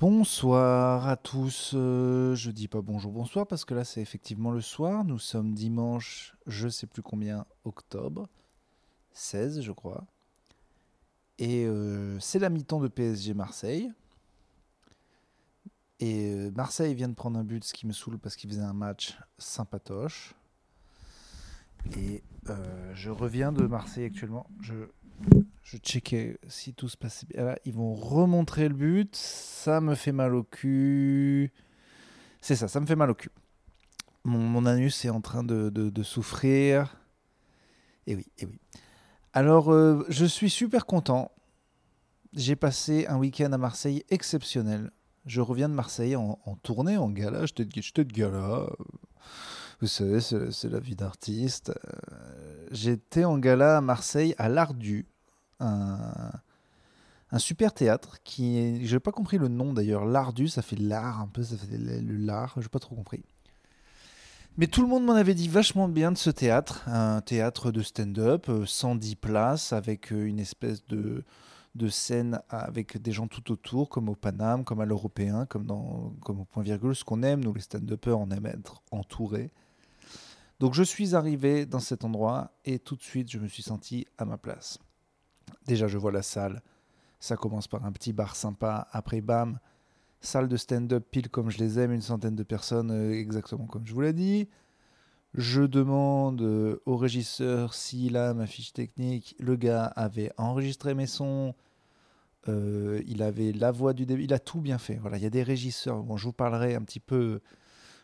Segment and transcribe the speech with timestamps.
[0.00, 1.72] Bonsoir à tous.
[1.74, 5.04] Euh, je dis pas bonjour, bonsoir parce que là c'est effectivement le soir.
[5.04, 8.28] Nous sommes dimanche, je sais plus combien, octobre
[9.14, 10.06] 16, je crois.
[11.40, 13.90] Et euh, c'est la mi-temps de PSG Marseille.
[15.98, 18.62] Et euh, Marseille vient de prendre un but, ce qui me saoule parce qu'il faisait
[18.62, 20.36] un match sympatoche.
[21.96, 22.22] Et
[22.94, 24.46] je reviens de Marseille actuellement.
[24.60, 24.74] Je
[25.62, 27.54] je checkais si tout se passait bien.
[27.64, 29.14] Ils vont remontrer le but.
[29.14, 31.52] Ça me fait mal au cul.
[32.40, 33.30] C'est ça, ça me fait mal au cul.
[34.24, 36.96] Mon, anus est en train de, souffrir.
[38.06, 38.58] Et oui, et oui.
[39.32, 41.30] Alors, euh, je suis super content.
[42.32, 44.90] J'ai passé un week-end à Marseille exceptionnel.
[45.26, 47.44] Je reviens de Marseille en, tournée, en gala.
[47.44, 48.66] J'étais de gala.
[49.80, 51.70] Vous savez, c'est la vie d'artiste.
[51.70, 55.06] Euh, j'étais en gala à Marseille, à l'Ardu
[55.60, 58.84] un, super théâtre qui est.
[58.84, 60.04] J'ai pas compris le nom d'ailleurs.
[60.04, 63.22] L'Ardu, ça fait l'art un peu, ça fait le l'art, j'ai pas trop compris.
[64.56, 67.80] Mais tout le monde m'en avait dit vachement bien de ce théâtre, un théâtre de
[67.80, 71.24] stand-up, 110 euh, places, avec euh, une espèce de,
[71.90, 75.66] scène avec des gens tout autour, comme au Paname, comme à l'Européen, comme,
[76.20, 79.52] comme au Point Virgule, ce qu'on aime, nous les stand-uppers, on aime être entourés.
[80.60, 84.06] Donc je suis arrivé dans cet endroit et tout de suite je me suis senti
[84.18, 84.78] à ma place.
[85.66, 86.62] Déjà, je vois la salle.
[87.20, 88.88] Ça commence par un petit bar sympa.
[88.92, 89.58] Après, bam,
[90.20, 93.86] salle de stand-up pile comme je les aime, une centaine de personnes, euh, exactement comme
[93.86, 94.48] je vous l'ai dit.
[95.34, 99.36] Je demande euh, au régisseur s'il a ma fiche technique.
[99.38, 101.54] Le gars avait enregistré mes sons.
[102.48, 104.24] Euh, il avait la voix du début.
[104.24, 104.94] Il a tout bien fait.
[104.96, 106.02] Voilà, il y a des régisseurs.
[106.02, 107.40] Bon, je vous parlerai un petit peu.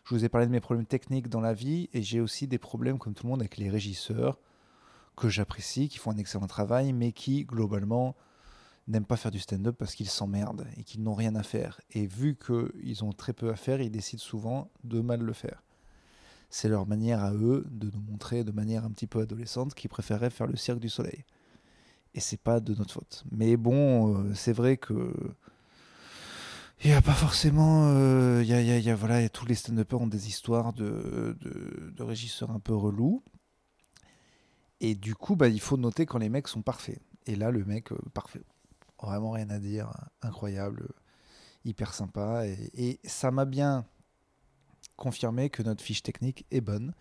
[0.05, 2.59] Je vous ai parlé de mes problèmes techniques dans la vie et j'ai aussi des
[2.59, 4.39] problèmes, comme tout le monde, avec les régisseurs
[5.15, 8.15] que j'apprécie, qui font un excellent travail, mais qui, globalement,
[8.87, 11.81] n'aiment pas faire du stand-up parce qu'ils s'emmerdent et qu'ils n'ont rien à faire.
[11.89, 15.63] Et vu qu'ils ont très peu à faire, ils décident souvent de mal le faire.
[16.51, 19.89] C'est leur manière à eux de nous montrer de manière un petit peu adolescente qu'ils
[19.89, 21.25] préféraient faire le cirque du soleil.
[22.13, 23.23] Et c'est pas de notre faute.
[23.31, 25.11] Mais bon, euh, c'est vrai que.
[26.83, 27.87] Il n'y a pas forcément.
[27.87, 32.75] Euh, y, a, voilà, tous les stand-uppers ont des histoires de, de, régisseurs un peu
[32.75, 33.23] relous.
[34.81, 37.01] Et du coup, bah, il faut noter quand les mecs sont parfaits.
[37.25, 38.43] Et là, le mec, euh, parfait.
[39.01, 39.91] Vraiment rien à dire.
[40.21, 40.89] Incroyable.
[41.63, 42.45] Hyper sympa.
[42.45, 43.85] Et, ça m'a bien
[44.97, 46.93] confirmé que notre fiche technique est bonne.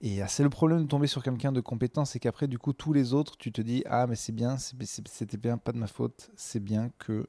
[0.00, 2.72] Et ah, c'est le problème de tomber sur quelqu'un de compétent, c'est qu'après, du coup,
[2.72, 5.86] tous les autres, tu te dis Ah, mais c'est bien, c'était bien, pas de ma
[5.86, 7.24] faute, c'est bien que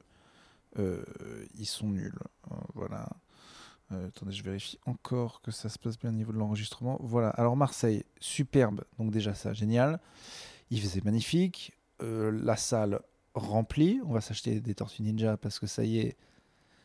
[0.76, 2.18] ils sont nuls.
[2.50, 3.08] Euh, voilà.
[3.92, 6.98] Euh, attendez, je vérifie encore que ça se passe bien au niveau de l'enregistrement.
[7.02, 10.00] Voilà, alors Marseille, superbe, donc déjà ça, génial.
[10.70, 11.72] Il faisait magnifique.
[12.02, 13.00] Euh, la salle
[13.34, 14.00] remplie.
[14.06, 16.16] On va s'acheter des Tortues Ninja parce que ça y est,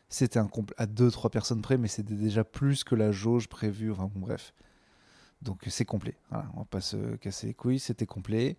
[0.08, 3.90] c'était un à 2-3 personnes près, mais c'était déjà plus que la jauge prévue.
[3.90, 4.52] Enfin bon, bref.
[5.42, 6.16] Donc c'est complet.
[6.28, 8.56] Voilà, on va pas se casser les couilles, c'était complet.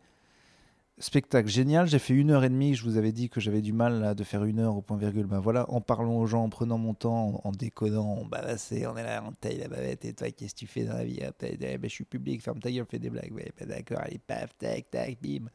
[1.01, 3.73] Spectacle génial, j'ai fait une heure et demie, je vous avais dit que j'avais du
[3.73, 5.25] mal là, de faire une heure au point virgule.
[5.25, 8.95] Ben voilà, en parlant aux gens, en prenant mon temps, en, décodant, on bavassait, on
[8.95, 11.19] est là, on taille la bavette, et toi, qu'est-ce que tu fais dans la vie?
[11.23, 14.19] Ah, ben, Je suis public, ferme ta gueule, fais des blagues, ouais, ben, d'accord, allez,
[14.19, 15.49] paf, tac, tac, bim.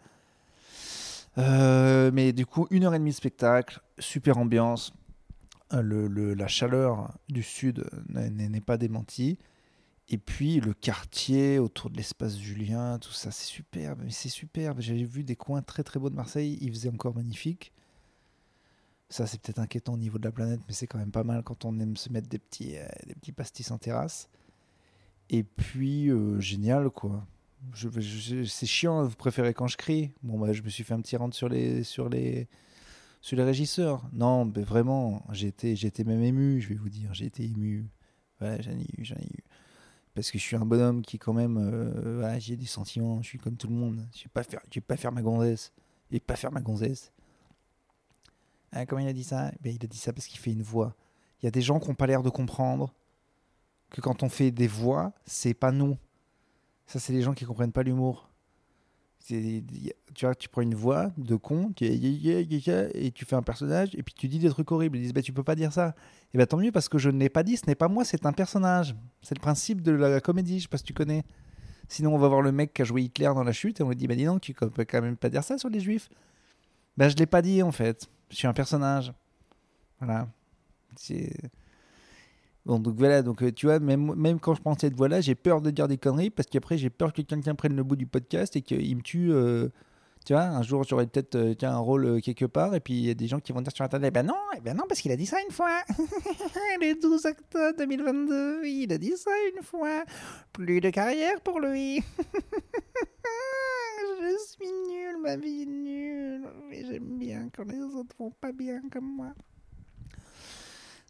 [1.39, 4.93] Euh, mais du coup, une heure et demie de spectacle, super ambiance,
[5.73, 9.39] le, la chaleur du sud n'est pas démentie.
[10.09, 14.03] Et puis le quartier autour de l'espace Julien, tout ça, c'est superbe.
[14.05, 14.81] Mais c'est superbe.
[14.81, 16.59] J'avais vu des coins très très beaux de Marseille.
[16.61, 17.73] Il faisait encore magnifique.
[19.09, 21.43] Ça, c'est peut-être inquiétant au niveau de la planète, mais c'est quand même pas mal
[21.45, 24.29] quand on aime se mettre des petits, euh, des petits pastis en terrasse.
[25.31, 27.27] Et puis, euh, génial, quoi.
[27.75, 30.13] C'est chiant, vous préférez quand je crie?
[30.23, 32.49] Bon, bah, je me suis fait un petit rentre sur les, sur les,
[33.21, 34.09] sur les régisseurs.
[34.13, 37.13] Non, mais vraiment, j'ai j'ai été même ému, je vais vous dire.
[37.15, 37.89] J'ai été ému.
[38.41, 39.43] Ouais, j'en ai eu, j'en ai eu
[40.17, 43.39] parce que je suis un bonhomme qui quand même euh, j'ai des sentiments je suis
[43.39, 44.03] comme tout le monde.
[44.15, 45.73] Je vais pas faire je vais pas faire ma gonzesse.
[46.11, 47.13] Je vais pas faire ma gonzesse.
[48.73, 49.53] Hein, comment il a dit ça?
[49.61, 50.97] Ben, il a dit ça parce qu'il fait une voix.
[51.41, 52.95] Il y a des gens qui n'ont pas l'air de comprendre
[53.91, 55.99] que quand on fait des voix c'est pas nous.
[56.87, 58.31] Ça c'est les gens qui comprennent pas l'humour
[59.25, 59.65] tu
[60.23, 64.29] vois, tu prends une voix de con, et tu fais un personnage, et puis tu
[64.29, 64.99] dis des trucs horribles.
[64.99, 65.95] Ils disent, bah, tu peux pas dire ça.
[66.33, 68.05] Et bah, tant mieux, parce que je ne l'ai pas dit, ce n'est pas moi,
[68.05, 68.95] c'est un personnage.
[69.23, 71.25] C'est le principe de la comédie, je sais pas si tu connais.
[71.89, 73.89] Sinon, on va voir le mec qui a joué Hitler dans la chute, et on
[73.89, 76.09] lui dit, bah, dis donc, tu peux quand même pas dire ça sur les juifs.
[76.97, 78.09] Bah, je l'ai pas dit, en fait.
[78.31, 79.13] Je suis un personnage.
[79.99, 80.29] Voilà.
[80.97, 81.33] C'est
[82.67, 85.61] donc voilà, donc euh, tu vois, même, même quand je prends cette voix-là, j'ai peur
[85.61, 88.57] de dire des conneries parce qu'après j'ai peur que quelqu'un prenne le bout du podcast
[88.57, 89.33] et qu'il me tue.
[89.33, 89.69] Euh,
[90.27, 93.11] Tu vois, un jour, j'aurai peut-être euh, un rôle quelque part, et puis il y
[93.11, 95.13] a des gens qui vont dire sur Internet, ben non, eh ben non, parce qu'il
[95.13, 95.83] a dit ça une fois.
[96.81, 100.05] Le 12 octobre 2022, il a dit ça une fois.
[100.53, 102.03] Plus de carrière pour lui.
[104.21, 106.49] je suis nul, ma vie est nulle.
[106.69, 109.33] Mais j'aime bien quand les autres vont pas bien comme moi.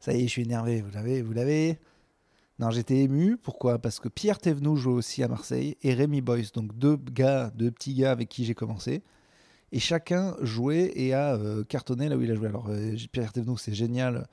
[0.06, 1.80] Ça y est, je suis énervé, vous l'avez, vous l'avez.
[2.60, 3.36] Non, j'étais ému.
[3.36, 3.80] Pourquoi?
[3.80, 7.72] Parce que Pierre Thévenoud joue aussi à Marseille et Rémi Boyce, donc deux gars, deux
[7.72, 9.02] petits gars avec qui j'ai commencé.
[9.72, 12.46] Et chacun jouait et a euh, cartonné là où il a joué.
[12.46, 14.28] Alors, euh, Pierre Thévenoud, c'est génial.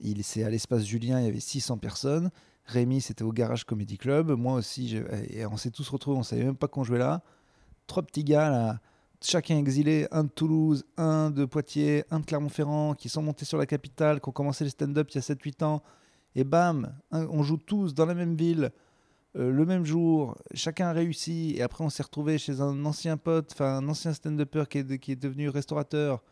[0.00, 2.32] Il C'est à l'espace Julien, il y avait 600 personnes.
[2.64, 4.32] Rémi, c'était au Garage Comedy Club.
[4.32, 4.96] Moi aussi,
[5.30, 7.22] et on s'est tous retrouvés, on savait même pas qu'on jouait là.
[7.86, 8.80] Trois petits gars là,
[9.22, 13.58] chacun exilé, un de Toulouse, un de Poitiers, un de Clermont-Ferrand, qui sont montés sur
[13.58, 15.82] la capitale, qui ont commencé le stand-up il y a 7-8 ans.
[16.34, 18.70] Et bam, on joue tous dans la même ville,
[19.36, 23.16] euh, le même jour, chacun a réussi, et après on s'est retrouvé chez un ancien
[23.16, 26.22] pote, enfin un ancien stand-upper qui est, qui est devenu restaurateur,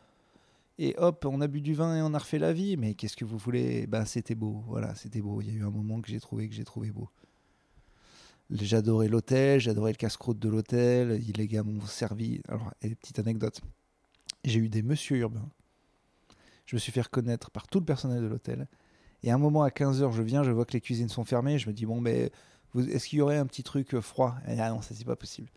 [0.79, 3.17] et hop, on a bu du vin et on a refait la vie, mais qu'est-ce
[3.17, 3.87] que vous voulez?
[3.87, 6.49] Ben c'était beau, voilà, c'était beau, il y a eu un moment que j'ai trouvé
[6.49, 7.09] que j'ai trouvé beau.
[8.51, 13.61] J'adorais l'hôtel, j'adorais le casse-croûte de l'hôtel, les gars m'ont servi, alors, et petite anecdote,
[14.45, 15.49] j'ai eu des monsieur urbains,
[16.67, 18.69] je me suis fait reconnaître par tout le personnel de l'hôtel,
[19.25, 21.59] et à un moment, à 15h, je viens, je vois que les cuisines sont fermées.
[21.59, 22.31] Je me dis, bon, mais
[22.77, 24.35] est-ce qu'il y aurait un petit truc euh, froid?
[24.47, 25.49] Et Ah non, ça, c'est pas possible.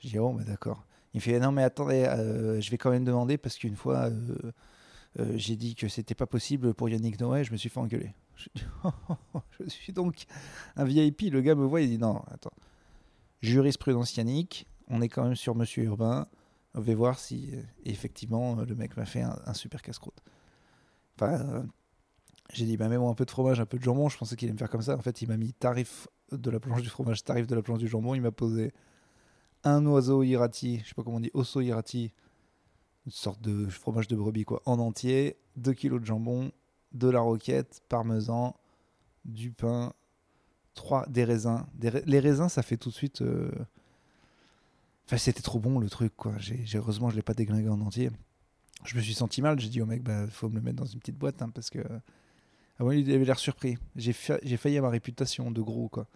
[0.00, 0.84] Je dis, oh, bah, d'accord.
[1.14, 4.10] Il me fait, non, mais attendez, euh, je vais quand même demander parce qu'une fois,
[5.20, 8.12] euh, j'ai dit que c'était pas possible pour Yannick Noé, je me suis fait engueuler.
[9.60, 10.24] Je, suis donc
[10.76, 11.22] un VIP.
[11.32, 12.52] Le gars me voit, il dit, non, attends.
[13.40, 16.26] Jurisprudence Yannick, on est quand même sur Monsieur Urbain.
[16.74, 17.50] On va voir si
[17.84, 20.22] effectivement le mec m'a fait un, super casse-croûte.
[21.16, 21.66] Enfin,
[22.52, 24.08] j'ai dit, bah, mets-moi un peu de fromage, un peu de jambon.
[24.08, 24.96] Je pensais qu'il allait me faire comme ça.
[24.96, 27.80] En fait, il m'a mis tarif de la planche du fromage, tarif de la planche
[27.80, 28.14] du jambon.
[28.14, 28.72] Il m'a posé
[29.64, 32.12] un oiseau irati, je sais pas comment on dit, osso irati,
[33.06, 36.52] une sorte de fromage de brebis, quoi, en entier, 2 kilos de jambon,
[36.94, 38.54] de la roquette, parmesan,
[39.24, 39.92] du pain,
[40.74, 41.64] trois, des raisins.
[41.80, 43.22] les raisins, ça fait tout de suite.
[43.22, 43.50] Euh,
[45.06, 46.34] enfin, c'était trop bon le truc, quoi.
[46.38, 48.10] J'ai, heureusement, je l'ai pas déglingué en entier.
[48.84, 49.60] Je me suis senti mal.
[49.60, 51.70] J'ai dit au mec, bah, faut me le mettre dans une petite boîte, hein, parce
[51.70, 51.80] que
[52.78, 53.78] ah il avait l'air surpris.
[53.96, 56.06] J'ai failli à ma réputation de gros, quoi.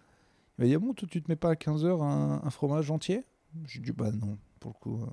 [0.58, 3.24] Il m'a dit, ah bon, tu te mets pas à 15h un, fromage entier?
[3.66, 5.06] J'ai dit, bah non, pour le coup, euh,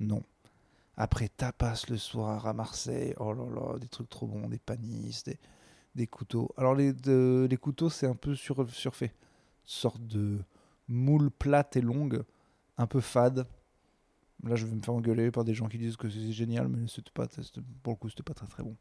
[0.00, 0.22] non.
[0.96, 5.24] Après, tapas le soir à Marseille, oh là là, des trucs trop bons, des panisses,
[5.24, 5.38] des,
[5.94, 6.50] des couteaux.
[6.56, 9.12] Alors, les, les couteaux, c'est un peu sur, surfait.
[9.64, 10.38] Une sorte de
[10.88, 12.22] moule plate et longue,
[12.78, 13.46] un peu fade.
[14.44, 16.86] Là, je vais me faire engueuler par des gens qui disent que c'est génial, mais
[17.12, 17.26] pas,
[17.82, 18.76] pour le coup, c'était pas très très bon.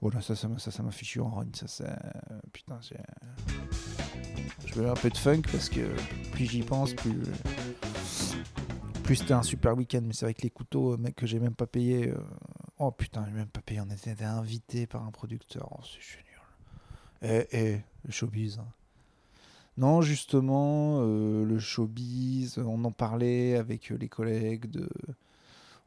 [0.00, 1.50] Voilà, ça, ça m'a ça, ça fichu en rogne.
[1.54, 1.98] Ça, ça,
[2.52, 2.96] putain, j'ai.
[4.64, 5.94] Je veux un peu de funk parce que
[6.32, 7.20] plus j'y pense, plus.
[9.10, 10.02] Plus c'était un super week-end.
[10.04, 12.10] Mais c'est que les couteaux, mec, que j'ai même pas payé.
[12.10, 12.22] Euh,
[12.78, 13.80] oh putain, j'ai même pas payé.
[13.80, 15.68] On était invité par un producteur.
[15.72, 17.44] Oh, c'est génial.
[17.50, 18.60] Eh, eh, le showbiz.
[18.60, 18.68] Hein.
[19.76, 24.88] Non, justement, euh, le showbiz, on en parlait avec les collègues de.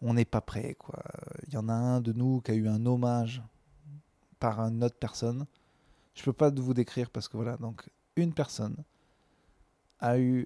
[0.02, 1.02] On n'est pas prêt, quoi.
[1.48, 3.42] Il y en a un de nous qui a eu un hommage
[4.38, 5.46] par une autre personne.
[6.14, 8.75] Je peux pas vous décrire parce que voilà, donc une personne
[10.02, 10.46] a eu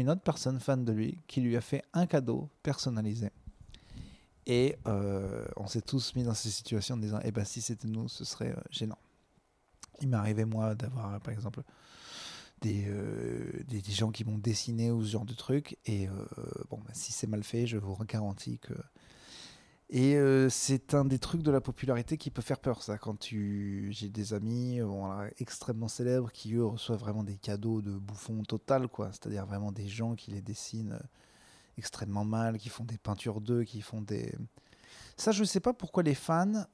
[0.00, 3.30] une autre personne fan de lui qui lui a fait un cadeau personnalisé.
[4.46, 7.86] Et euh, on s'est tous mis dans ces situations en disant, eh ben si c'était
[7.86, 8.98] nous, ce serait euh, gênant.
[10.00, 11.62] Il m'est arrivé moi d'avoir par exemple
[12.62, 15.76] des, euh, des, gens qui m'ont dessiné ou ce genre de trucs.
[15.86, 16.08] Et
[16.70, 18.74] bon, bah, si c'est mal fait, je vous garantis que
[19.92, 22.96] et euh, c'est un des trucs de la popularité qui peut faire peur, ça.
[22.96, 23.88] Quand tu...
[23.90, 28.86] j'ai des amis euh, extrêmement célèbres qui, eux, reçoivent vraiment des cadeaux de bouffons total,
[28.86, 29.10] quoi.
[29.10, 31.06] C'est-à-dire vraiment des gens qui les dessinent euh,
[31.76, 34.32] extrêmement mal, qui font des peintures d'eux, qui font des.
[35.16, 36.64] Ça, je ne sais pas pourquoi les fans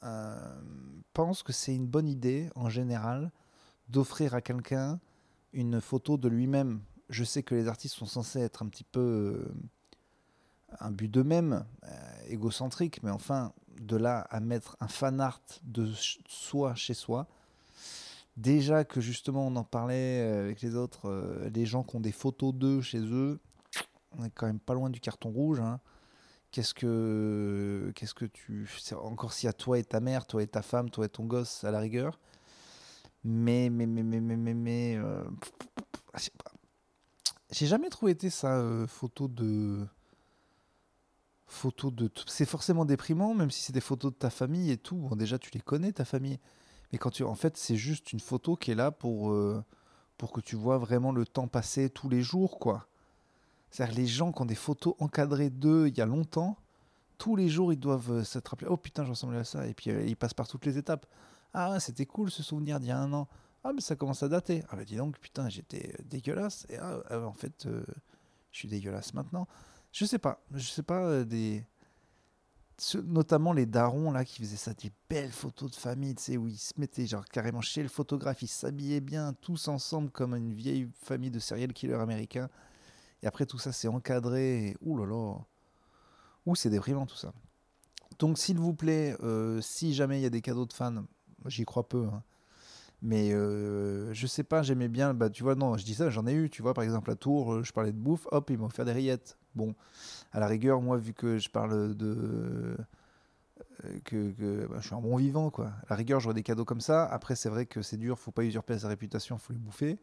[1.14, 3.32] pensent que c'est une bonne idée, en général,
[3.88, 5.00] d'offrir à quelqu'un
[5.52, 6.80] une photo de lui-même.
[7.08, 9.49] Je sais que les artistes sont censés être un petit peu
[10.80, 11.88] un but d'eux-mêmes, euh,
[12.28, 15.88] égocentrique, mais enfin, de là à mettre un fan art de
[16.28, 17.26] soi chez soi,
[18.37, 22.00] déjà que justement on en parlait euh, avec les autres, euh, les gens qui ont
[22.00, 23.40] des photos d'eux chez eux,
[24.18, 25.61] on est quand même pas loin du carton rouge.
[25.61, 25.80] Hein.
[26.50, 30.62] Qu'est-ce que, qu'est-ce que tu, encore si à toi et ta mère, toi et ta
[30.62, 32.18] femme, toi et ton gosse à la rigueur,
[33.25, 34.99] mais mais mais mais mais mais, mais
[37.50, 39.87] j'ai jamais trouvé été ça photo de
[41.47, 42.11] photos de.
[42.26, 44.97] C'est forcément déprimant, même si c'est des photos de ta famille et tout.
[44.97, 46.38] Bon, déjà, tu les connais, ta famille.
[46.93, 47.25] Mais quand tu.
[47.25, 49.65] En fait, c'est juste une photo qui est là pour, euh,
[50.19, 52.88] pour que tu vois vraiment le temps passer tous les jours, quoi.
[53.71, 56.57] C'est-à-dire les gens qui ont des photos encadrées d'eux il y a longtemps,
[57.19, 59.67] tous les jours ils doivent s'être rappelés Oh putain, je ressemblais à ça.
[59.67, 61.07] Et puis ils passent par toutes les étapes.
[61.53, 63.29] Ah, c'était cool ce souvenir d'il y a un an.
[63.65, 64.62] Ah, mais ça commence à dater.
[64.71, 66.67] Ah, bah dis donc, putain, j'étais dégueulasse.
[66.69, 67.67] Et ah, en fait,
[68.53, 69.49] je suis dégueulasse maintenant.
[69.97, 70.43] Je sais pas.
[70.53, 71.65] Je sais pas des
[73.05, 76.47] notamment les darons là qui faisaient ça des belles photos de famille tu sais où
[76.47, 80.53] ils se mettaient genre carrément chez le photographe ils s'habillaient bien tous ensemble comme une
[80.53, 82.50] vieille famille de serial killers américains.
[83.23, 85.38] Et après tout ça c'est encadré et ouh là là
[86.45, 87.33] ouh c'est déprimant tout ça.
[88.19, 91.07] Donc s'il vous plaît euh, si jamais il y a des cadeaux de fans
[91.47, 92.23] j'y crois peu hein,
[93.00, 96.26] mais euh, je sais pas j'aimais bien bah tu vois non je dis ça j'en
[96.26, 98.67] ai eu tu vois par exemple à Tours je parlais de bouffe hop ils m'ont
[98.67, 99.75] offert des rillettes Bon,
[100.33, 102.77] à la rigueur, moi, vu que je parle de.
[103.85, 105.67] Euh, que, bah, je suis un bon vivant, quoi.
[105.67, 107.07] À la rigueur, j'aurais des cadeaux comme ça.
[107.07, 109.99] Après, c'est vrai que c'est dur, faut pas usurper sa réputation, faut les bouffer.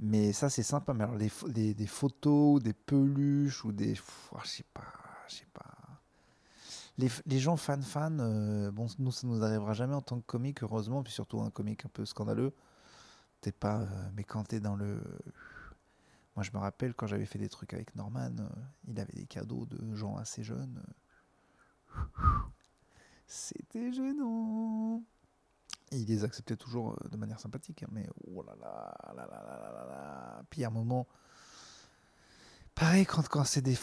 [0.00, 0.94] Mais ça, c'est sympa.
[0.94, 3.94] Mais alors, des photos, des peluches ou des.
[4.32, 4.84] Oh, je sais pas,
[5.28, 5.62] je sais pas.
[6.98, 10.62] Les, les, gens fan-fan, euh, bon, nous, ça nous arrivera jamais en tant que comique,
[10.62, 12.52] heureusement, puis surtout un comique un peu scandaleux.
[13.42, 13.80] T'es pas.
[13.80, 15.00] Euh, mais quand t'es dans le
[16.36, 18.48] moi, je me rappelle quand j'avais fait des trucs avec Norman, euh,
[18.86, 20.82] il avait des cadeaux de gens assez jeunes.
[23.26, 25.02] C'était gênant.
[25.92, 29.42] Il les acceptait toujours euh, de manière sympathique, hein, mais oh là là, là là
[29.42, 30.42] là là là.
[30.50, 31.06] Puis à un moment,
[32.74, 33.78] pareil quand, c'est des.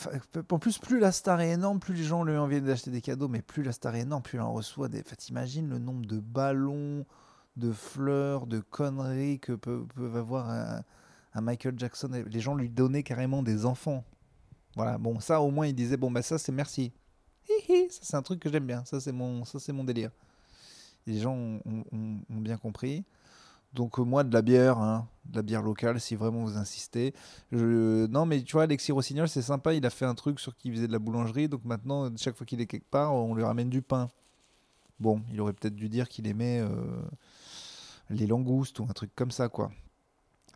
[0.51, 3.01] En plus, plus la star est énorme, plus les gens lui ont envie d'acheter des
[3.01, 5.01] cadeaux, mais plus la star est énorme, plus il en reçoit des.
[5.01, 7.05] T'imagines le nombre de ballons,
[7.55, 10.83] de fleurs, de conneries que peuvent, peuvent avoir un
[11.33, 12.09] à Michael Jackson.
[12.27, 14.03] Les gens lui donnaient carrément des enfants.
[14.75, 16.91] Voilà, bon, ça au moins il disait bon, bah ça c'est merci.
[17.47, 20.11] ça c'est un truc que j'aime bien, ça c'est mon, mon délire.
[21.05, 21.61] les gens ont,
[22.29, 23.03] bien compris.
[23.73, 27.13] Donc euh, moi de la bière, hein, de la bière locale si vraiment vous insistez.
[27.51, 28.05] Je...
[28.07, 30.71] Non mais tu vois Alexis Rossignol c'est sympa, il a fait un truc sur qui
[30.71, 33.69] faisait de la boulangerie, donc maintenant chaque fois qu'il est quelque part on lui ramène
[33.69, 34.09] du pain.
[34.99, 37.01] Bon, il aurait peut-être dû dire qu'il aimait euh,
[38.09, 39.71] les langoustes ou un truc comme ça quoi.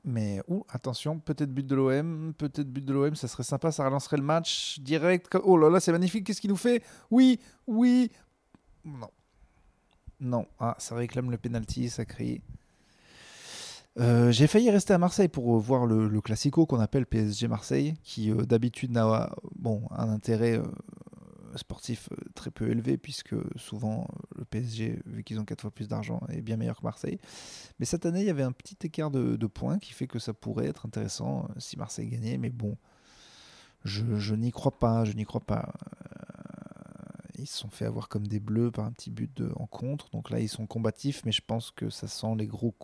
[0.10, 4.16] Mais attention, peut-être but de l'OM, peut-être but de l'OM, ça serait sympa, ça relancerait
[4.16, 5.38] le match direct.
[5.44, 6.82] Oh là là, c'est magnifique, qu'est-ce qu'il nous fait?
[7.12, 8.10] Oui, oui.
[8.86, 9.10] Non.
[10.22, 12.42] Non, ah, ça réclame le penalty, ça crie.
[14.00, 18.32] Euh, j'ai failli rester à Marseille pour voir le, classico qu'on appelle PSG Marseille, qui
[18.32, 20.64] euh, d'habitude n'a bon, un intérêt euh,
[21.58, 25.88] sportif euh, très peu élevé, puisque souvent le PSG, vu qu'ils ont quatre fois plus
[25.88, 27.20] d'argent, est bien meilleur que Marseille.
[27.80, 30.34] Mais cette année, il y avait un petit écart de, points qui fait que ça
[30.34, 32.78] pourrait être intéressant euh, si Marseille gagnait, mais bon,
[33.84, 35.74] je, n'y crois pas, je n'y crois pas.
[35.74, 39.68] Euh, ils se sont fait avoir comme des bleus par un petit but de, en
[39.68, 42.76] contre, donc là ils sont combatifs, mais je pense que ça sent les gros.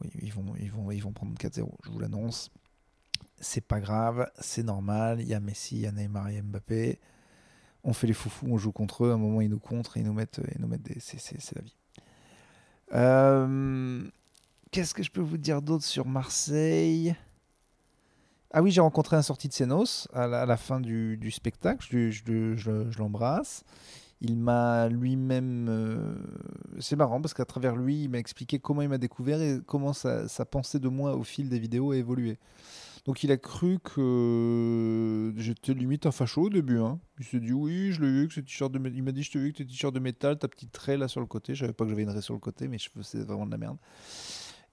[0.00, 2.50] Oui, ils vont, ils vont, ils vont prendre 4-0, je vous l'annonce
[3.42, 5.20] c'est pas grave, c'est normal.
[5.20, 7.00] Il y a Messi, il y a Neymar, il Mbappé
[7.84, 10.00] on fait les foufous, on joue contre eux, à un moment ils nous contre et
[10.00, 10.98] ils nous mettent, ils nous mettent des.
[11.00, 11.76] C'est la vie.
[12.94, 14.04] Euh,
[14.70, 17.14] qu'est-ce que je peux vous dire d'autre sur Marseille?
[18.52, 22.98] Ah oui, j'ai rencontré un sorti de Senos à la, fin du, spectacle, je, je,
[22.98, 23.64] l'embrasse.
[24.20, 25.68] Il m'a lui-même.
[25.70, 26.14] Euh,
[26.78, 29.94] c'est marrant parce qu'à travers lui, il m'a expliqué comment il m'a découvert et comment
[29.94, 32.38] sa, pensée de moi au fil des vidéos a évolué.
[33.04, 36.78] Donc il a cru que j'étais limite un facho au début.
[36.78, 37.00] Hein.
[37.18, 39.38] Il s'est dit oui, je l'ai vu que ce t-shirt de Il m'a dit je
[39.38, 41.54] vu que tes t-shirt de métal, ta petite raie là sur le côté.
[41.54, 43.50] Je savais pas que j'avais une raie sur le côté, mais je faisais vraiment de
[43.50, 43.76] la merde.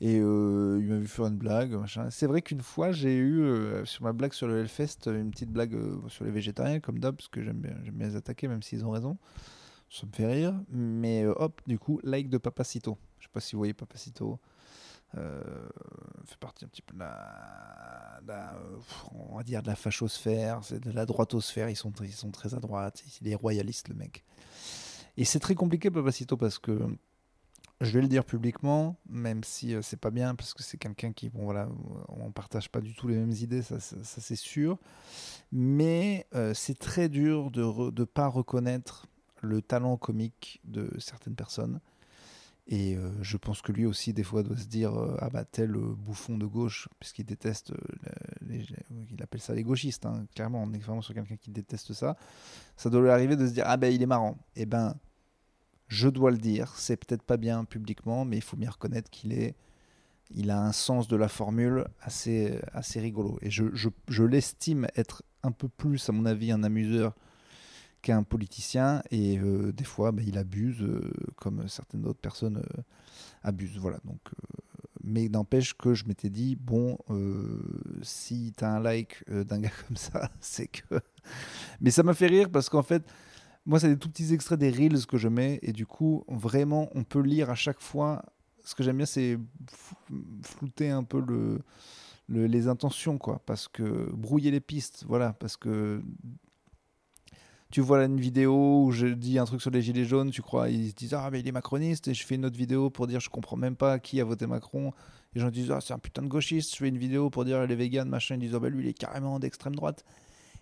[0.02, 2.10] Et euh, il m'a vu faire une blague, machin.
[2.10, 5.52] C'est vrai qu'une fois, j'ai eu euh, sur ma blague sur le Hellfest une petite
[5.52, 8.62] blague euh, sur les végétariens, comme d'hab, parce que j'aime bien, bien les attaquer, même
[8.62, 9.18] s'ils ont raison.
[9.90, 10.54] Ça me fait rire.
[10.70, 12.98] Mais hop, du coup, like de Papacito.
[13.18, 14.40] Je sais pas si vous voyez Papacito.
[15.18, 15.42] Euh,
[16.25, 18.54] fait partie un petit peu de la,
[19.12, 21.70] on va dire de la fachosphère, c'est de la droitosphère.
[21.70, 23.04] Ils sont, ils sont très à droite.
[23.22, 24.24] Il est royaliste le mec.
[25.18, 26.80] Et c'est très compliqué Papacito parce que
[27.82, 31.13] je vais le dire publiquement, même si euh, c'est pas bien parce que c'est quelqu'un
[31.13, 31.70] qui, bon voilà,
[32.10, 34.78] on partage pas du tout les mêmes idées, ça, c'est sûr.
[35.51, 39.08] Mais euh, c'est très dur de ne pas reconnaître
[39.42, 41.80] le talent comique de certaines personnes.
[42.72, 45.44] Et euh, je pense que lui aussi, des fois, doit se dire euh, Ah bah,
[45.44, 47.74] tel euh, bouffon de gauche, puisqu'il déteste,
[48.48, 52.16] il appelle ça les gauchistes, hein, clairement, on est vraiment sur quelqu'un qui déteste ça.
[52.78, 54.38] Ça doit lui arriver de se dire Ah ben, il est marrant.
[54.56, 54.96] Eh ben,
[55.88, 59.34] je dois le dire, c'est peut-être pas bien publiquement, mais il faut bien reconnaître qu'il
[59.34, 59.56] est.
[60.30, 63.40] Il a un sens de la formule assez, assez rigolo.
[63.42, 67.16] Et je, je, je l'estime être un peu plus, à mon avis, un amuseur
[68.01, 72.82] qu'un politicien et euh, des fois bah, il abuse euh, comme certaines autres personnes euh,
[73.44, 74.22] abusent voilà donc
[75.03, 76.98] Mais n'empêche que je m'étais dit, bon,
[78.01, 81.00] si t'as un like d'un gars comme ça, c'est que.
[81.82, 83.03] Mais ça m'a fait rire parce qu'en fait,
[83.65, 85.60] moi, c'est des tout petits extraits des reels que je mets.
[85.62, 88.24] Et du coup, vraiment, on peut lire à chaque fois.
[88.63, 89.38] Ce que j'aime bien, c'est
[90.44, 91.62] flouter un peu le,
[92.29, 93.41] les intentions, quoi.
[93.46, 95.34] Parce que brouiller les pistes, voilà.
[95.34, 96.01] Parce que
[97.72, 100.42] tu vois là une vidéo où je dis un truc sur les gilets jaunes, tu
[100.42, 102.90] crois, ils se disent ah mais il est macroniste et je fais une autre vidéo
[102.90, 104.92] pour dire je comprends même pas qui a voté Macron.
[105.34, 106.72] Les gens disent ah c'est un putain de gauchiste.
[106.72, 108.90] Je fais une vidéo pour dire les véganes machin, ils disent ah bah lui il
[108.90, 110.04] est carrément d'extrême droite.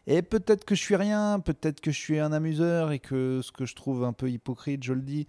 [0.06, 3.52] Et peut-être que je suis rien, peut-être que je suis un amuseur et que ce
[3.52, 5.28] que je trouve un peu hypocrite, je le dis,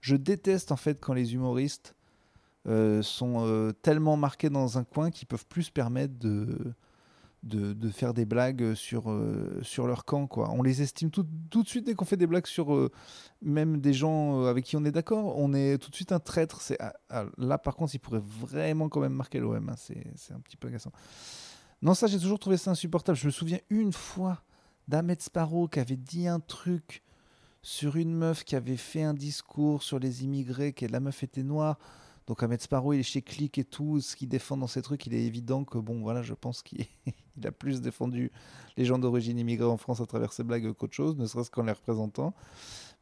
[0.00, 1.94] je déteste en fait quand les humoristes
[2.68, 6.74] euh, sont euh, tellement marqués dans un coin qu'ils peuvent plus se permettre de
[7.42, 10.26] de, faire des blagues sur, euh, sur leur camp.
[10.26, 10.50] Quoi.
[10.50, 12.90] On les estime tout, tout de suite dès qu'on fait des blagues sur euh,
[13.42, 15.38] même des gens euh, avec qui on est d'accord.
[15.38, 16.60] On est tout de suite un traître.
[16.60, 19.68] C'est, ah, ah, là, par contre, il pourrait vraiment quand même marquer l'OM.
[19.68, 19.74] Hein.
[19.76, 20.92] C'est, c'est un petit peu agaçant.
[21.82, 23.16] Non, ça, j'ai toujours trouvé ça insupportable.
[23.16, 24.42] Je me souviens une fois
[24.88, 27.02] d'Ahmed Sparrow qui avait dit un truc
[27.62, 31.42] sur une meuf qui avait fait un discours sur les immigrés, que la meuf était
[31.42, 31.78] noire.
[32.26, 35.06] Donc Ahmed Sparrow, il est chez Click et tout, ce qu'il défend dans ces trucs,
[35.06, 36.86] il est évident que, bon, voilà, je pense qu'il
[37.44, 38.30] a plus défendu
[38.76, 41.64] les gens d'origine immigrée en France à travers ses blagues qu'autre chose, ne serait-ce qu'en
[41.64, 42.34] les représentant.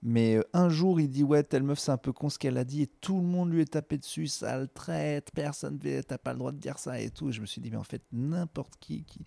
[0.03, 2.57] Mais euh, un jour, il dit Ouais, telle meuf, c'est un peu con ce qu'elle
[2.57, 6.19] a dit, et tout le monde lui est tapé dessus, ça le traite, personne, t'as
[6.19, 7.33] pas le droit de dire ça et tout.
[7.33, 9.27] Je me suis dit Mais en fait, n'importe qui qui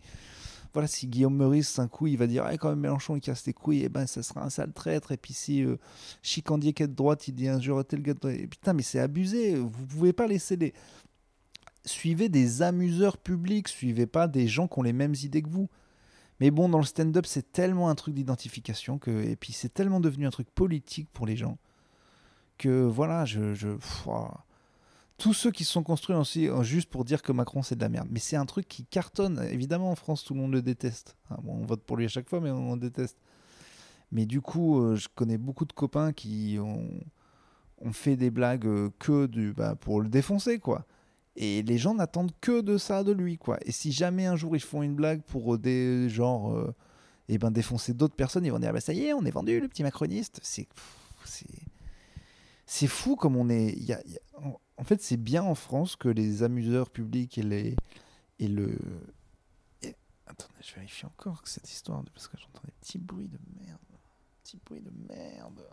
[0.73, 3.45] voilà, si Guillaume Meurice, un coup, il va dire, ah, quand même Mélenchon, il casse
[3.45, 5.11] les couilles, et eh ben, ça sera un sale traître.
[5.11, 5.77] Et puis si euh,
[6.21, 9.55] Chicandier qui est droite, il dit un jour tel gars, putain, mais c'est abusé.
[9.55, 10.73] Vous pouvez pas laisser les.
[11.83, 15.67] Suivez des amuseurs publics, suivez pas des gens qui ont les mêmes idées que vous.
[16.39, 19.99] Mais bon, dans le stand-up, c'est tellement un truc d'identification que, et puis c'est tellement
[19.99, 21.57] devenu un truc politique pour les gens
[22.61, 23.69] que voilà, je, je
[25.21, 27.81] tous ceux qui se sont construits aussi euh, juste pour dire que Macron c'est de
[27.81, 28.07] la merde.
[28.09, 29.47] Mais c'est un truc qui cartonne.
[29.51, 31.15] Évidemment, en France, tout le monde le déteste.
[31.45, 33.17] On vote pour lui à chaque fois, mais on, le déteste.
[34.11, 36.89] Mais du coup, euh, je connais beaucoup de copains qui ont,
[37.91, 40.85] fait des blagues euh, que du, bah, pour le défoncer, quoi.
[41.35, 43.59] Et les gens n'attendent que de ça de lui, quoi.
[43.63, 46.73] Et si jamais un jour ils font une blague pour des genre,
[47.29, 49.31] et eh ben défoncer d'autres personnes, ils vont dire bah ça y est, on est
[49.31, 50.39] vendu, le petit macroniste.
[50.43, 50.67] C'est,
[52.65, 53.77] c'est, fou comme on est.
[54.81, 57.75] en fait, c'est bien en France que les amuseurs publics et, les,
[58.39, 58.79] et le.
[60.25, 63.77] Attendez, je vérifie encore cette histoire, parce que j'entends des petits bruits de merde.
[64.43, 65.63] Petits bruits de merde.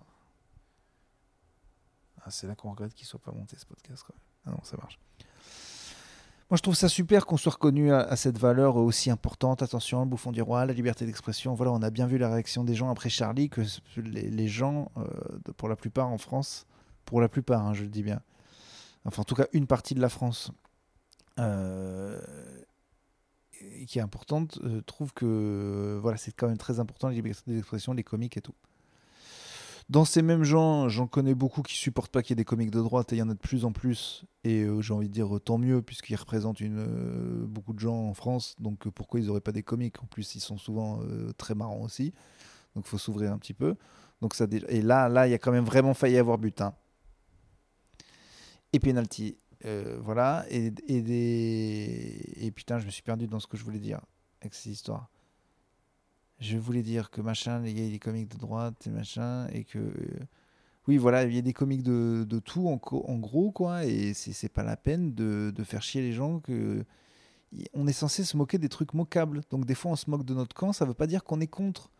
[2.22, 4.04] Ah, c'est là qu'on regrette qu'il soit pas monté ce podcast.
[4.06, 4.98] Quand Ah non, ça marche.
[6.50, 9.62] Moi, je trouve ça super qu'on soit reconnu à, cette valeur aussi importante.
[9.62, 11.54] Attention, le bouffon du roi, la liberté d'expression.
[11.54, 13.62] Voilà, on a bien vu la réaction des gens après Charlie, que
[13.96, 15.06] les, gens, euh,
[15.56, 16.66] pour la plupart en France,
[17.06, 18.20] pour la plupart, hein, je le dis bien,
[19.04, 20.52] enfin en tout cas une partie de la France
[21.38, 22.20] euh,
[23.86, 27.52] qui est importante, euh, trouve que euh, voilà, c'est quand même très important la liberté
[27.52, 28.54] d'expression, les comiques et tout.
[29.88, 32.70] Dans ces mêmes gens, j'en connais beaucoup qui supportent pas qu'il y ait des comiques
[32.70, 34.24] de droite et il y en a de plus en plus.
[34.44, 36.62] Et j'ai envie de dire tant mieux puisqu'ils représentent
[37.46, 38.54] beaucoup de gens en France.
[38.58, 40.02] Donc pourquoi ils n'auraient pas des comiques?
[40.02, 41.00] En plus, ils sont souvent
[41.38, 42.12] très marrants aussi.
[42.74, 43.76] Donc il faut s'ouvrir un petit peu.
[44.20, 46.74] Donc ça, et là, là, il y a quand même vraiment failli avoir butin
[48.72, 49.36] et penalty.
[49.64, 50.44] Euh, voilà.
[50.50, 52.22] Et, et, des...
[52.36, 54.00] et putain, je me suis perdu dans ce que je voulais dire
[54.40, 55.10] avec ces histoires.
[56.40, 59.64] Je voulais dire que machin, il y a des comiques de droite et machin, et
[59.64, 59.92] que.
[60.86, 62.76] oui, voilà, il y a des comiques de, de tout en,
[63.18, 66.84] gros, quoi, et c'est pas la peine de, de, faire chier les gens que.
[67.72, 69.40] On est censé se moquer des trucs moquables.
[69.50, 71.48] Donc, des fois, on se moque de notre camp, ça veut pas dire qu'on est
[71.48, 71.90] contre.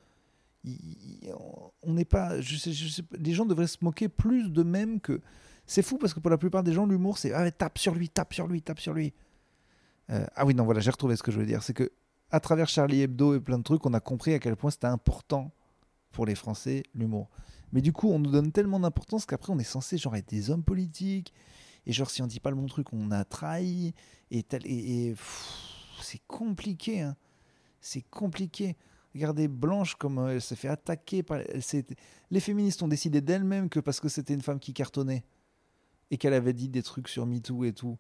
[1.83, 2.41] On n'est pas.
[2.41, 5.21] Je sais, je sais, les gens devraient se moquer plus de même que
[5.69, 8.09] c'est fou parce que pour la plupart des gens, l'humour, c'est ah, tape sur lui,
[8.09, 9.13] tape sur lui, tape sur lui.
[10.11, 11.63] Euh, ah oui, non, voilà, j'ai retrouvé ce que je veux dire.
[11.63, 11.93] C'est que
[12.31, 14.87] à travers Charlie Hebdo et plein de trucs, on a compris à quel point c'était
[14.87, 15.53] important
[16.11, 17.29] pour les Français, l'humour.
[17.73, 20.49] Mais du coup, on nous donne tellement d'importance qu'après, on est censé genre être des
[20.49, 21.35] hommes politiques.
[21.85, 23.93] Et genre, si on dit pas le bon truc, on a trahi.
[24.31, 25.15] Et,
[26.01, 27.03] c'est compliqué.
[27.03, 27.15] Hein.
[27.83, 28.75] C'est compliqué.
[29.15, 31.41] Regardez Blanche comme elle s'est fait attaquer par.
[32.31, 35.25] Les féministes ont décidé d'elles-mêmes que parce que c'était une femme qui cartonnait,
[36.11, 37.99] et qu'elle avait dit des trucs sur MeToo et tout,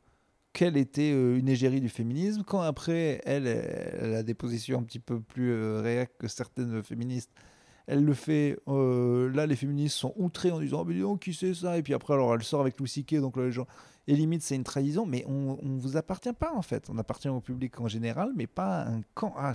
[0.53, 3.47] qu'elle était euh, une égérie du féminisme, quand après, elle,
[4.15, 7.31] a des positions un petit peu plus euh, réac que certaines féministes,
[7.87, 11.79] elle le fait, euh, là les féministes sont outrés en disant, mais qui c'est ça?
[11.79, 13.67] Et puis après, alors elle sort avec Louis donc là les gens,
[14.07, 17.29] et limite c'est une trahison, mais on ne vous appartient pas en fait, on appartient
[17.29, 19.33] au public en général, mais pas un camp.
[19.37, 19.53] Ah,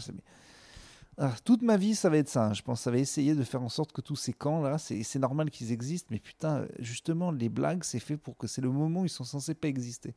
[1.18, 2.48] ah, toute ma vie, ça va être ça.
[2.48, 2.54] Hein.
[2.54, 5.52] Je pense ça va essayer de faire en sorte que tous ces camps-là, c'est normal
[5.52, 9.06] qu'ils existent, mais putain, justement, les blagues, c'est fait pour que c'est le moment où
[9.06, 10.16] ils sont censés pas exister.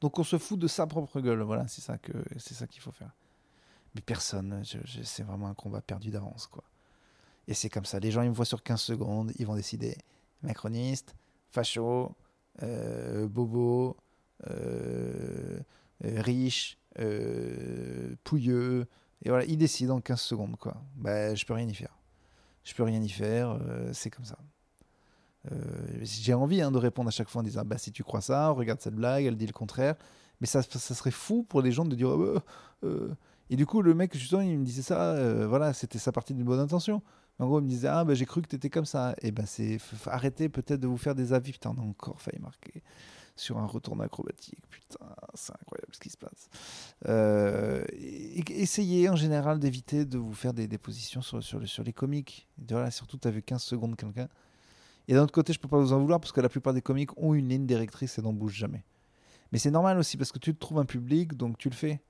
[0.00, 1.42] Donc on se fout de sa propre gueule.
[1.42, 3.10] Voilà, c'est ça que c'est ça qu'il faut faire.
[3.94, 4.62] Mais personne,
[5.02, 6.62] c'est vraiment un combat perdu d'avance, quoi.
[7.48, 7.98] Et c'est comme ça.
[7.98, 9.96] Les gens, ils me voient sur 15 secondes, ils vont décider
[10.42, 11.16] macroniste,
[11.50, 12.14] facho,
[12.62, 13.96] euh, bobo,
[14.50, 15.58] euh,
[16.04, 16.78] euh, riche,
[18.24, 18.86] pouilleux.
[19.22, 20.76] Et voilà, ils décident en 15 secondes, quoi.
[20.96, 21.96] Ben, je peux rien y faire.
[22.64, 23.58] Je peux rien y faire,
[23.92, 24.38] c'est comme ça.
[26.02, 28.50] J'ai envie hein, de répondre à chaque fois en disant bah, si tu crois ça,
[28.50, 29.94] regarde cette blague, elle dit le contraire.
[30.40, 32.14] Mais ça, ça serait fou pour les gens de dire.
[32.16, 32.42] Bah,
[33.48, 36.44] et du coup, le mec, justement, il me disait ça, voilà, c'était sa partie d'une
[36.44, 37.02] bonne intention.
[37.38, 39.14] En gros, il me disait Ah, ben j'ai cru que tu étais comme ça.
[39.22, 41.52] Et ben, c'est arrêtez peut-être de vous faire des avis.
[41.52, 42.82] Putain, a encore failli marquer
[43.38, 44.60] sur un retour acrobatique.
[44.70, 44.98] Putain,
[45.34, 46.48] c'est incroyable ce qui se passe.
[47.06, 47.84] Euh,
[48.48, 52.48] essayez en général d'éviter de vous faire des, positions sur, les comiques.
[52.68, 54.28] Voilà, surtout, tu as vu 15 secondes quelqu'un.
[55.06, 56.82] Et d'un autre côté, je peux pas vous en vouloir parce que la plupart des
[56.82, 58.84] comiques ont une ligne directrice et n'en bougent jamais.
[59.52, 62.02] Mais c'est normal aussi parce que tu te trouves un public, donc tu le fais.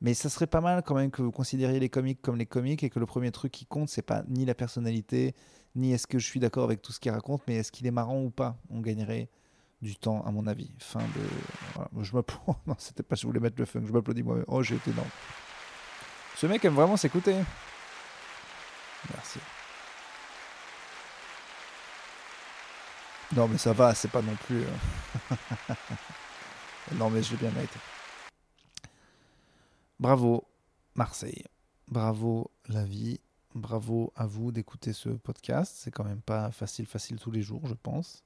[0.00, 2.82] Mais ça serait pas mal quand même que vous considériez les comiques comme les comiques
[2.82, 5.36] et que le premier truc qui compte, c'est pas ni la personnalité,
[5.76, 7.92] ni est-ce que je suis d'accord avec tout ce qu'il raconte, mais est-ce qu'il est
[7.92, 8.58] marrant ou pas.
[8.68, 9.28] On gagnerait
[9.82, 10.70] du temps, à mon avis.
[10.78, 12.02] Fin de.
[12.02, 12.58] Je m'applaudis.
[12.66, 14.38] Non, c'était pas je voulais mettre le funk, je m'applaudis moi.
[14.46, 15.06] Oh, j'ai été non.
[16.36, 17.36] Ce mec aime vraiment s'écouter.
[19.12, 19.40] Merci.
[23.34, 24.62] Non, mais ça va, c'est pas non plus.
[24.62, 25.34] Euh,
[26.94, 27.78] non, mais je vais bien mérité.
[29.98, 30.44] Bravo
[30.94, 31.44] Marseille,
[31.88, 33.20] bravo la vie,
[33.54, 35.74] bravo à vous d'écouter ce podcast.
[35.76, 38.22] C'est quand même pas facile, facile tous les jours, je pense.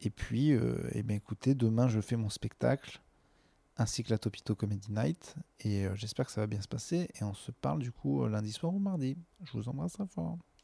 [0.00, 3.00] Et puis, euh, eh bien, écoutez, demain je fais mon spectacle
[3.76, 5.36] ainsi que la Topito Comedy Night.
[5.60, 7.08] Et euh, j'espère que ça va bien se passer.
[7.20, 9.16] Et on se parle du coup lundi soir ou mardi.
[9.44, 10.38] Je vous embrasse très fort.